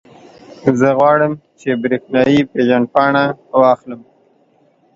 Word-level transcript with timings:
زه 0.79 0.87
غواړم، 0.97 1.33
چې 1.59 1.69
برېښنایي 1.81 2.39
پېژندپاڼه 2.51 3.23
واخلم. 3.61 4.01